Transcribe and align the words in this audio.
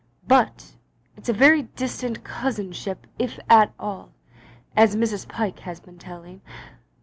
But 0.27 0.77
it's 1.15 1.29
a 1.29 1.31
very 1.31 1.61
distant 1.61 2.23
cousinship 2.23 3.05
if 3.19 3.37
at 3.47 3.71
all, 3.77 4.09
as 4.75 4.95
Mrs. 4.95 5.27
Pyke 5.27 5.59
has 5.59 5.79
been 5.79 5.99
telling. 5.99 6.41